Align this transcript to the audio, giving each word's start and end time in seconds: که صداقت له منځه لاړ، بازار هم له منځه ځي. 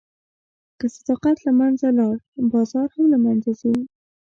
که 0.79 0.85
صداقت 0.95 1.37
له 1.45 1.51
منځه 1.59 1.87
لاړ، 1.97 2.15
بازار 2.53 2.87
هم 2.95 3.05
له 3.13 3.17
منځه 3.25 3.51
ځي. 3.59 3.73